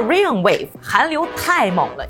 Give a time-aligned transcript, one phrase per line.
[0.00, 2.07] Korean Wave，韩流太猛了。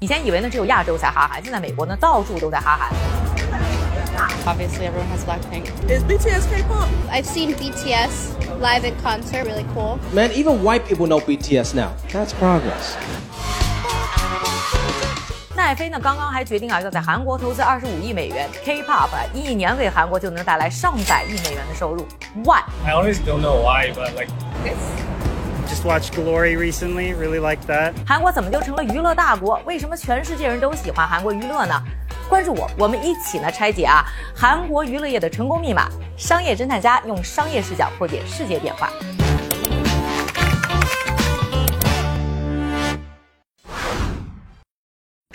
[0.00, 2.92] 以前以为呢只有亚洲才哈韩，现在美国呢到处都在哈韩。
[4.44, 5.66] Obviously, everyone has Blackpink.
[5.88, 6.88] Is BTS K-pop?
[7.10, 9.98] I've seen BTS live in concert, really cool.
[10.12, 11.92] Man, even white people know BTS now.
[12.12, 12.96] That's progress.
[15.68, 22.08] 奈飞呢刚刚还决定啊要在韩国投资二十五亿美元，K-pop 啊一年为韩国就能带来上百亿美元的收入。
[22.42, 24.30] Why？I honestly don't know why, but like
[25.68, 27.92] Just watched Glory recently, really liked that.
[28.06, 29.60] 韩国怎么就成了娱乐大国？
[29.66, 31.74] 为什么全世界人都喜欢韩国娱乐呢？
[32.30, 34.02] 关注我，我们一起呢拆解啊
[34.34, 35.86] 韩国娱乐业的成功密码。
[36.16, 38.88] 商业侦探家用商业视角破解世界变化。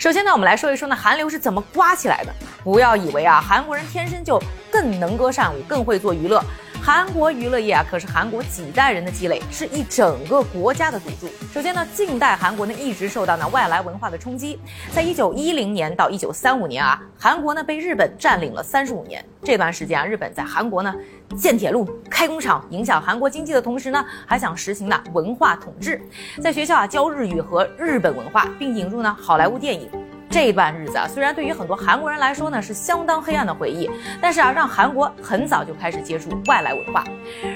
[0.04, 2.32] 首先呢，我们来说一说呢韩流是怎么刮起来的。
[2.62, 4.38] 不要以为啊韩国人天生就
[4.70, 6.44] 更能歌善舞，更会做娱乐。
[6.86, 11.26] 韩国娱乐业啊，可是韩国几代人的积累，是一整个国家的赌注。
[11.50, 14.60] 首先呢，近代韩国呢一直受到呢外来文化的冲击。
[14.94, 19.24] 在一九一零年到一九三五年啊，韩国呢被日本占领了三十五年。
[19.42, 20.94] 这段时间啊，日本在韩国呢
[21.34, 25.98] 建铁路、开工厂，影响韩国经济的同时呢，还想实行呢文化统治，
[26.42, 29.90] 在学校啊教日语和日本文化，并引入呢好莱坞电影。
[30.34, 33.88] 这段日子啊，虽然对于很多韩国人来说呢是相当黑暗的回忆，
[34.20, 37.04] 但是啊，让韩国很早就开始接触外来文化。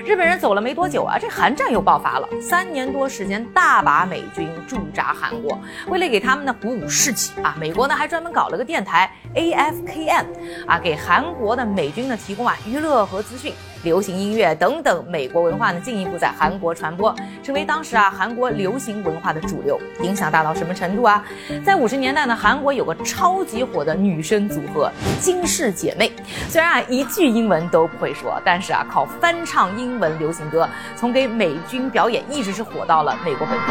[0.07, 5.59] 日本人走了没多久啊，这韩战又爆发了，三年多时间，大把美军驻扎韩国。
[5.89, 10.25] 为了给他们呢鼓舞士气啊，美国呢还专门搞了个电台 AFKM
[10.69, 13.53] 啊，给韩国的美军呢提供啊娱乐和资讯。
[13.83, 21.25] 流行音乐等等美国文化呢，进一步在韩国传播，成为当时啊韩国流行文化的主流，影响大到什么程度啊？
[21.65, 26.13] 在五十年代呢，韩国有个超级火的女生组合金氏姐妹，
[26.49, 33.65] 虽然啊一句英文都不会说，但是啊靠翻唱英文流行歌，从给美军表演一直是火到了美国本土。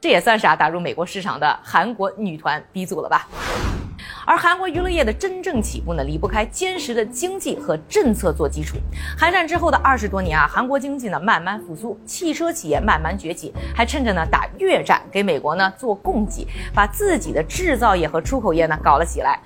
[0.00, 3.26] 这也算是啊打入美国市场的韩国女团鼻祖了吧？
[4.26, 8.76] 而韩国娱乐业的真正起步呢，离不开坚实的经济和政策做基础。
[9.16, 16.44] 韩战之后的二十多年啊，韩国经济呢慢慢复苏，汽车企业慢慢崛起，还趁着呢打越战给美国呢做供给，
[16.74, 19.40] 把自己的制造业和出口业呢搞了起来。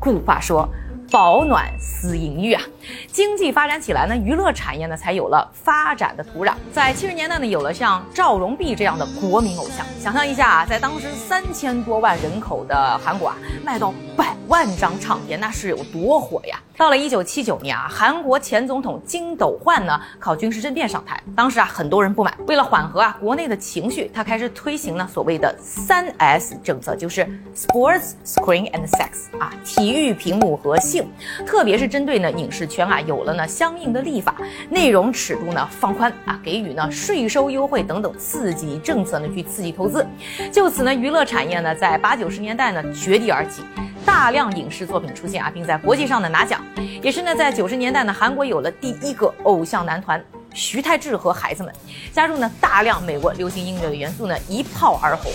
[0.00, 0.68] 古话说。
[1.10, 2.62] 保暖思淫欲啊，
[3.08, 6.54] 经济发展起来呢，娱乐产业呢才有了发展的土壤。
[6.72, 9.84] 在七十年代呢，有了像赵荣弼这样的国民偶像。
[10.00, 16.60] 想象一下啊，在当时三千多万人口的韩国啊，卖到百万张唱片，那是有多火呀！
[16.80, 31.06] 到了一九七九年啊，韩国前总统金斗焕呢靠军事政变上台，当时啊很多人不满，为了缓和啊国内的情绪，他开始推行呢所谓的三 S 政策，就是 Sports、Screen and Sex 啊，体育、屏幕和性。
[31.44, 34.34] 特别是针对呢影视圈啊，有了呢相应的立法，
[34.70, 36.10] 内容尺度呢放宽。
[36.24, 40.06] 啊，给予呢税收优惠等等刺激政策呢去刺激投资，
[40.50, 43.62] 就此呢娱乐产业呢在八九十年代呢绝地而起，
[44.06, 46.58] 大量影视作品出现啊，并在国际上呢拿奖，
[47.02, 50.22] 也是呢在九十年代呢韩国有了第一个偶像男团
[50.54, 51.72] 徐太志和孩子们，
[52.12, 55.30] 加入呢大量美国流行音乐的元素呢一炮而红。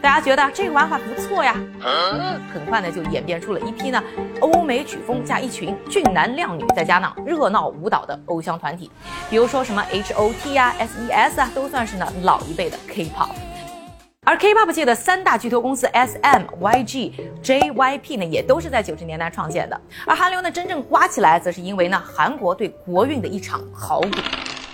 [0.00, 1.54] 大家觉得这个玩法不错呀，
[2.54, 4.02] 很快呢就演变出了一批呢
[4.40, 8.90] 欧美曲风加一群俊男靓女，再加上热闹舞蹈的偶像团体，
[9.28, 13.47] 比如说什么 H.O.T 啊、S.E.S 啊，都算是呢老一辈的 K-pop。
[14.28, 19.80] 而 K-pop 界的三大巨头公司 S.M、Y.G、J.Y.P 呢，也都是在九十年代创建的。
[20.06, 24.18] 而韩流呢真正刮起来，则是因为呢韩国对国运的一场豪赌。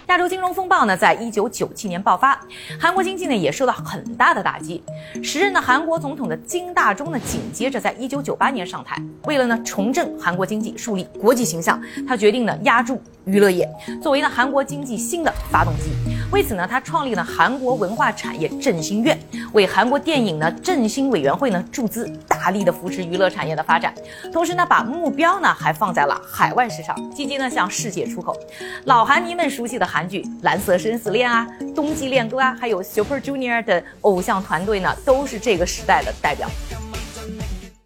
[0.08, 2.36] 亚洲金融风暴呢，在一九九七年爆发，
[2.80, 4.82] 韩国经济呢也受到很大的打击。
[5.22, 13.70] 时任的韩国总统的金大中呢，紧接着在一九九八年上台，为了呢重振韩国经济，树立国际形象，他决定呢压住娱乐业，
[14.02, 15.92] 作为呢韩国经济新的发动机。
[16.30, 19.16] 为此呢，他创立了韩国文化产业振兴院，
[19.52, 23.94] 为韩国电影呢振兴委员会呢注资，大力的扶持娱乐产业的发展。
[24.32, 28.36] 同时呢，把目标呢还放在了海外市场，积极呢向世界出口。
[28.84, 36.48] 老韩迷们熟悉的韩剧《蓝色生死恋》啊，《冬季恋歌》啊，还有 Super Junior 等偶像团队呢，都是这个时代的代表。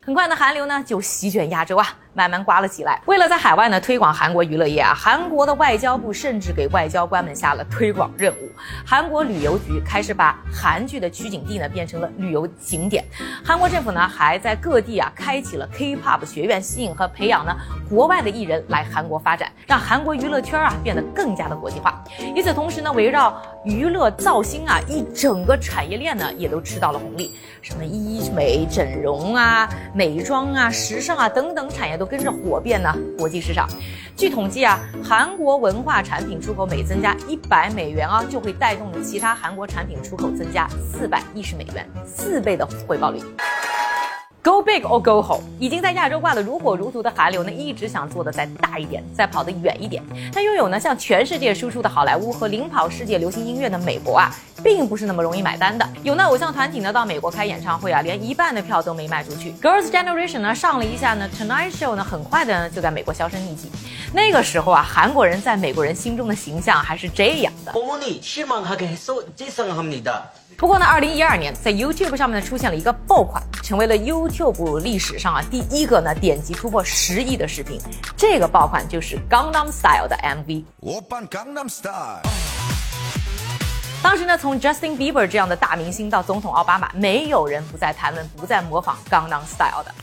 [0.01, 1.95] 很快呢，韩流呢就席卷亚洲啊。
[2.19, 3.01] 慢慢刮了起来。
[3.07, 8.51] 为了在海外呢推广韩国娱乐业啊，韩国的外交部甚至给外交官们下了推广任务。
[8.85, 13.05] 韩国旅游局开始把韩剧的取景地呢变成了旅游景点。
[13.45, 17.55] 韩国政府呢还在各地啊开启了 K-pop 学院，吸引和培养呢
[17.89, 22.03] 国外的艺人来韩国发展，让韩国娱乐圈啊变得更加的国际化。
[22.35, 32.08] 与此同时呢，围绕娱乐造星啊一整个产业链呢也都吃到了红利，什么医美、整容啊、美妆啊、时尚啊等等产业都。
[32.09, 33.69] 跟着火遍呢国际市场。
[34.17, 43.21] 据统计啊，韩国文化产品出口每增加一百美元啊，就会带动其他韩国产品出口增加四百一十美元，四倍的回报率。
[44.41, 50.03] Go big or go home，已经在亚洲挂的如火如荼的韩流呢，一直想做的再大一点，再跑得远一点。
[50.33, 55.89] 但拥有呢向全世界输出的好莱坞和领跑世界流行音乐的美国啊，并不是那么容易买单的。
[56.03, 59.53] 有那偶像团体呢，到美国开演唱会啊，连一半的票都没卖出去。
[59.63, 63.71] Girls Generation 呢，上了一下呢，Tonight Show 呢，很快的呢就在美国销声匿迹。
[64.13, 67.73] 那个时候啊，韩国人在美国人心中的形象还是这样的。
[70.57, 77.79] 不过呢，二零一二年在 YouTube 上面呢出现了一个爆款，成为了 YouTube 历史上啊第一个呢点击突破十亿的视频。
[78.17, 80.65] 这个爆款就是 Gangnam Style 的 MV。
[80.81, 81.01] 我
[81.31, 82.38] Gangnam Style。
[84.01, 89.95] 当时呢，从 Justin Bieber 这样的大明星到总统奥巴马，没有人不在谈论、不在模仿《Gangnam Style》的。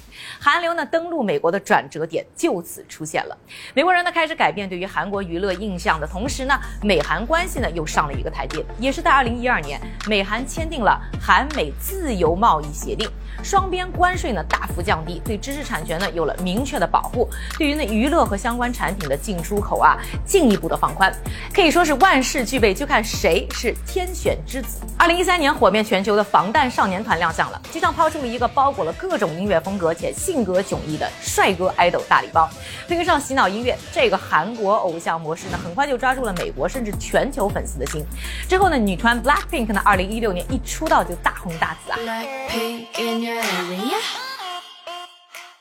[0.46, 3.36] 韩流呢登陆美国的转折点就此出现了，
[3.74, 6.54] 美国人呢开始改变对于韩国娱乐印象的同时呢，
[6.84, 8.64] 美韩关系呢又上了一个台阶。
[8.78, 13.10] 也是在2012年，美韩签订了韩美自由贸易协定，
[13.44, 17.28] 双边关税呢大幅降低，对知识产权呢有了明确的保护，
[17.58, 21.12] 对于呢娱乐和相关产品的进出口啊进一步的放宽，
[21.56, 24.86] 可以说是万事俱备，就看谁是天选之子。
[25.00, 32.50] 2013年火遍全球的防弹少年团亮相了，就像抛出了一个包裹了各种音乐风格且性性格迥异的帅哥 idol 大礼包，
[32.90, 38.04] 配合上洗脑音乐，这个韩国偶像模式呢，很快就抓住了美国甚至全球粉丝的心。
[38.50, 41.98] 之后呢，女团 Blackpink 呢，二零一六年一出道就大红大紫啊。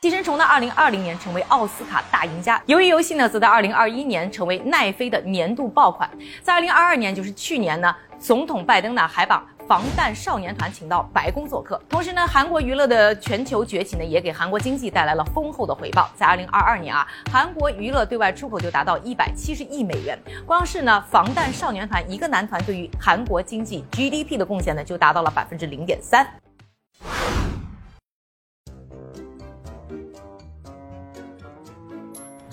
[0.00, 2.60] 寄生虫呢，二零二零年成为奥斯卡大赢家。
[2.66, 6.10] 鱿鱼游戏呢，则在二零二一年成为奈飞的年度爆款。
[6.42, 11.80] 在二零二二年，就是去年呢，总统拜登呢还把防弹少年团请到白宫做客。
[11.88, 16.10] 同时呢，韩国娱乐的全球崛起呢，也给韩国经济带来了丰厚的回报。
[16.14, 20.18] 在二零二二年啊，韩国娱乐对外出口就达到一百七十亿美元。
[20.46, 26.26] 光是呢，防弹少年团一个男团对于韩国经济 GDP 的贡献呢，就达到了百分之零点三。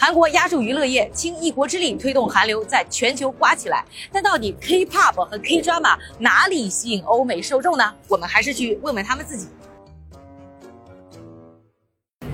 [0.01, 3.85] 韩国压住娱乐业，倾一国之力推动韩流在全球刮起来。
[4.11, 7.93] 但到底 K-pop 和 K-drama 哪里吸引欧美受众呢？
[8.07, 9.47] 我们还是去问问他们自己。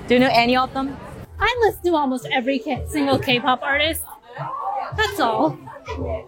[0.08, 0.88] Do you know any of them?
[1.36, 4.00] I listen to almost every single K-pop artist.
[4.96, 5.58] That's all.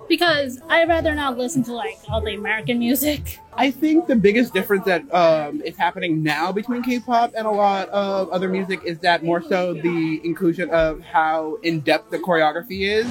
[0.08, 3.38] Because I'd rather not listen to like all the American music.
[3.52, 7.88] I think the biggest difference that um, is happening now between K-pop and a lot
[7.90, 12.88] of other music is that more so the inclusion of how in depth the choreography
[12.88, 13.06] is.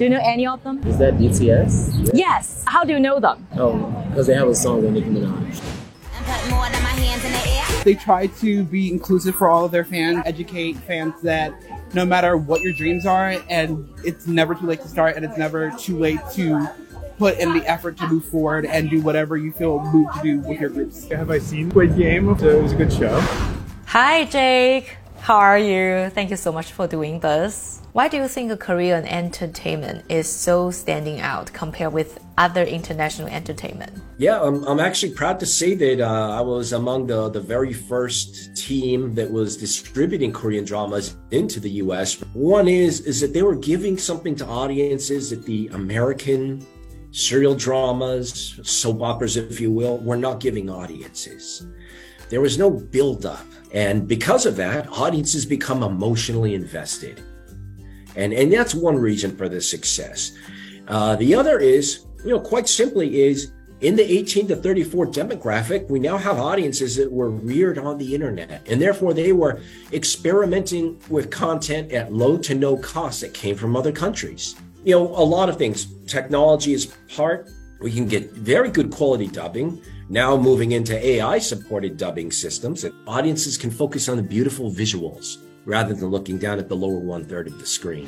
[0.00, 0.82] Do you know any of them?
[0.86, 2.10] Is that BTS?
[2.14, 2.64] Yes.
[2.66, 3.46] How do you know them?
[3.56, 3.76] Oh,
[4.08, 5.79] because they have a song with Nicki Minaj.
[7.84, 11.54] They try to be inclusive for all of their fans, educate fans that
[11.94, 15.38] no matter what your dreams are, and it's never too late to start, and it's
[15.38, 16.68] never too late to
[17.18, 20.40] put in the effort to move forward and do whatever you feel moved to do
[20.40, 21.08] with your groups.
[21.08, 22.28] Have I seen Squid Game?
[22.28, 23.18] It was a good show.
[23.86, 24.96] Hi, Jake.
[25.30, 26.10] How are you?
[26.10, 27.80] Thank you so much for doing this.
[27.92, 33.92] Why do you think Korean entertainment is so standing out compared with other international entertainment?
[34.18, 37.72] Yeah, I'm, I'm actually proud to say that uh, I was among the, the very
[37.72, 42.20] first team that was distributing Korean dramas into the US.
[42.34, 46.66] One is is that they were giving something to audiences that the American
[47.12, 51.64] serial dramas, soap operas, if you will, were not giving audiences.
[52.30, 53.44] There was no build up.
[53.74, 57.22] And because of that, audiences become emotionally invested.
[58.16, 60.32] And, and that's one reason for the success.
[60.88, 65.88] Uh, the other is, you know, quite simply is in the 18 to 34 demographic,
[65.88, 69.60] we now have audiences that were reared on the internet and therefore they were
[69.92, 74.54] experimenting with content at low to no cost that came from other countries.
[74.84, 75.86] You know, a lot of things.
[76.06, 77.50] Technology is part.
[77.80, 79.82] We can get very good quality dubbing.
[80.12, 85.36] Now moving into AI supported dubbing systems and audiences can focus on the beautiful visuals
[85.66, 88.06] rather than looking down at the lower one third of the screen.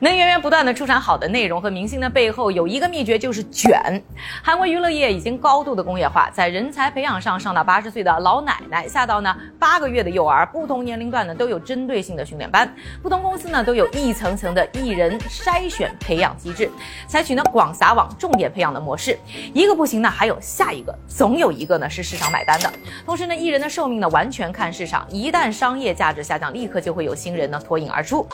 [0.00, 4.02] 能源源不断的出产好的内容和明星的背后有一个秘诀，就是卷。
[4.42, 16.70] 韩国娱乐业已经高度的工业化，在人才培养上，上到八十岁的老奶奶，下到呢八个月的幼儿，不同年龄段呢都有针对性的训练班，不同公司呢都有一层层的艺人筛选培养机制，
[17.06, 19.18] 采取呢广撒网、重点培养的模式。
[19.52, 22.72] 一个不行呢，还有下一个，总有一个呢是市场买单的。
[23.04, 28.26] 同时呢，艺人的寿命呢完全看市场，一旦商业价值下降，立刻就会有新人呢脱颖而出。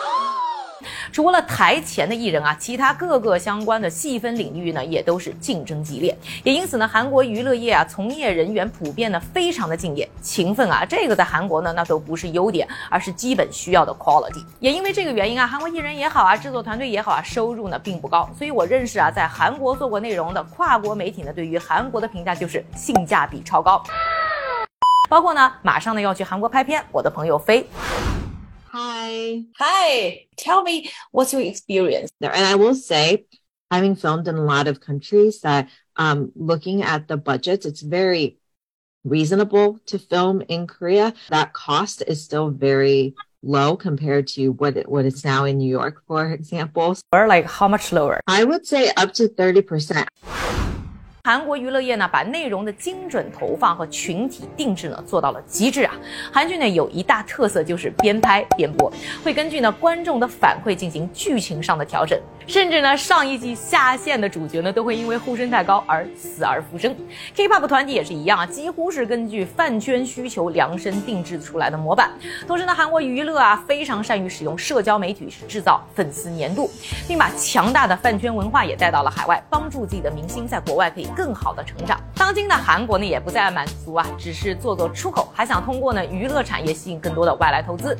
[1.12, 6.16] 除了台前的艺人啊，其他各个相关的细分领域呢，也都是竞争激烈。
[6.42, 14.42] 也因此呢，韩国娱乐业啊，从业人员普遍呢非常的敬业、勤奋啊，这个在韩国呢，那都不是优点，而是基本需要的 quality。
[14.60, 18.30] 也因为这个原因啊，韩国艺人也好啊，制作团队也好啊，收入呢并不高。
[18.38, 23.82] 所以我认识啊，在韩国做过内容的跨国媒体呢，对于韩国的评价就是性价比超高。
[25.10, 27.68] 包括呢，马上呢要去韩国拍片，我的朋友飞。
[28.72, 29.42] Hi.
[29.58, 30.26] Hi.
[30.36, 32.08] Tell me what's your experience?
[32.20, 32.32] There.
[32.32, 33.24] And I will say,
[33.68, 38.38] having filmed in a lot of countries, that um, looking at the budgets, it's very
[39.02, 41.14] reasonable to film in Korea.
[41.30, 45.68] That cost is still very low compared to what it, what it's now in New
[45.68, 46.96] York, for example.
[47.10, 48.20] Or like how much lower?
[48.28, 50.06] I would say up to 30%.
[51.22, 55.92] 韩国娱乐业呢，把内容的精准投放和群体定制呢做到了极致啊。
[56.32, 58.90] 韩剧呢有一大特色就是边拍边播，
[59.22, 66.96] 会根据呢观众的反馈进行剧情上的调整，甚至呢上一季下线的主角呢都会因为呼声太高而死而复生。
[67.36, 72.10] K-pop 团体也是一样啊，几乎是根据饭圈需求量身定制出来的模板。
[72.46, 76.70] 同时呢，韩国娱乐啊非常善于使用社交媒体制造粉丝粘度，
[77.06, 81.09] 并把强大的饭圈文化也带到了海外，帮助自己的明星在国外可以。
[81.14, 82.00] 更好的成长。
[82.14, 87.96] 当今的韩国呢，也不再满足啊，只是做做出口，还想通过呢娱乐产业吸引更多的外来投资。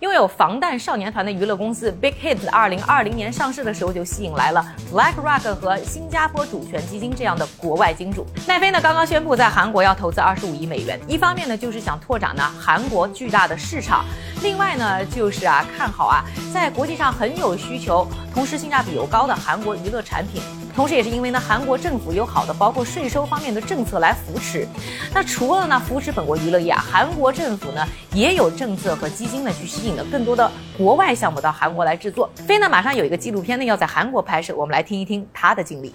[0.00, 4.62] 拥有防弹少年团的娱乐公司 Big Hit，二零二零年上市的时候就吸引来了
[4.92, 8.26] BlackRock 和新加坡主权基金这样的国外金主。
[8.46, 14.04] 奈飞呢刚刚宣布在韩国要投资二十五亿美元，一方面呢就是想拓展呢韩国巨大的市场，
[14.42, 20.42] 另外呢就是啊看好啊在国际上很有需求，同时性价比又高的韩国娱乐产品。
[20.75, 24.65] 同时，也是因为呢，韩国政府有好的包括税收方面的政策来扶持。
[25.13, 32.29] 那除了呢扶持本国娱乐业啊，韩国政府呢也有政策和基金呢去吸引了更多的国外项目到韩国来制作。
[32.35, 35.93] 飞呢马上有一个纪录片呢要在韩国拍摄，我们来听一听他的经历。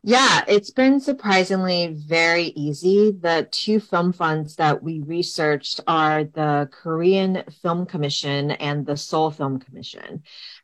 [0.00, 3.10] Yeah, it's been surprisingly very easy.
[3.10, 9.30] The two film funds that we researched are the Korean Film Commission and the Seoul
[9.30, 10.22] Film Commission.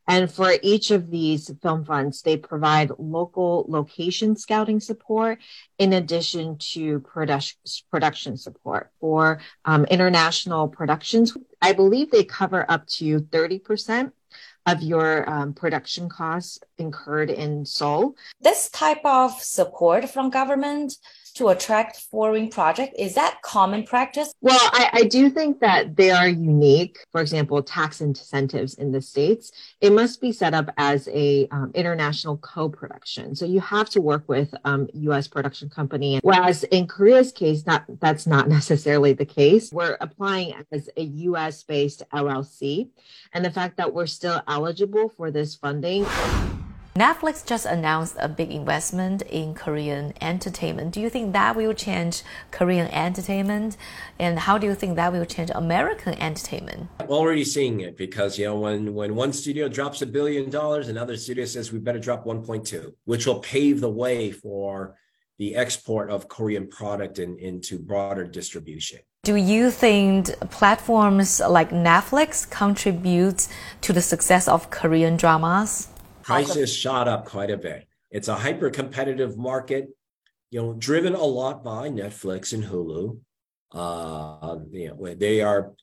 [0.10, 5.38] And for each of these film funds, they provide local location scouting support
[5.78, 7.60] in addition to production,
[7.92, 11.38] production support for um, international productions.
[11.62, 14.12] I believe they cover up to 30%
[14.66, 18.16] of your um, production costs incurred in Seoul.
[18.42, 20.96] This type of support from government
[21.40, 24.34] to attract foreign project is that common practice?
[24.42, 26.98] Well, I, I do think that they are unique.
[27.14, 31.72] For example, tax incentives in the states, it must be set up as a um,
[31.74, 33.36] international co-production.
[33.36, 35.30] So you have to work with um, U.S.
[35.30, 36.20] production company.
[36.24, 39.72] Whereas in Korea's case, that that's not necessarily the case.
[39.72, 41.64] We're applying as a U.S.
[41.64, 42.90] based LLC,
[43.32, 46.06] and the fact that we're still eligible for this funding.
[47.00, 50.92] Netflix just announced a big investment in Korean entertainment.
[50.92, 53.78] Do you think that will change Korean entertainment?
[54.20, 56.90] And how do you think that will change American entertainment?
[57.00, 60.90] I'm already seeing it because, you know, when, when one studio drops a billion dollars,
[60.90, 64.98] another studio says we better drop 1.2, which will pave the way for
[65.38, 69.00] the export of Korean product in, into broader distribution.
[69.24, 73.48] Do you think platforms like Netflix contribute
[73.80, 75.88] to the success of Korean dramas?
[76.30, 77.88] Prices shot up quite a bit.
[78.12, 79.90] It's a hyper competitive market,
[80.52, 83.20] you know, driven a lot by Netflix and Hulu.
[83.72, 85.74] Uh, you know, they are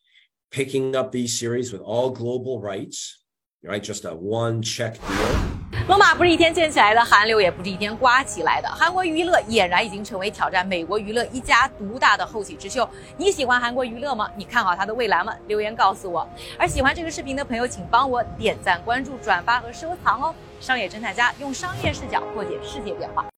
[0.50, 3.24] picking up these series with all global rights,
[3.62, 3.82] right?
[3.82, 5.55] Just a one check deal.
[5.88, 8.68] 罗马不是一天建起来的，韩流也不是一天刮起来的。
[8.68, 12.88] 韩国娱乐俨然已经成为挑战美国娱乐一家独大的后起之秀。
[13.16, 14.30] 你喜欢韩国娱乐吗？
[14.36, 15.34] 你看好它的未来吗？
[15.46, 16.26] 留言告诉我。
[16.58, 20.34] 而喜欢这个视频的朋友，请帮我点赞、关注、转发和收藏哦。
[20.60, 23.26] 商业侦探家用商业视角破解世界变化。